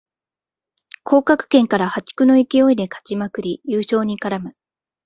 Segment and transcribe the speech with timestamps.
[1.03, 4.55] 降格圏から破竹の勢いで勝ちまくり優勝に絡む